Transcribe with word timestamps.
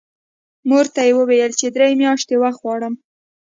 مور 0.69 0.85
ته 0.93 1.01
یې 1.07 1.13
وویل 1.17 1.51
چې 1.59 1.67
درې 1.75 1.89
میاشتې 2.01 2.35
وخت 2.43 2.59
غواړم 2.63 2.93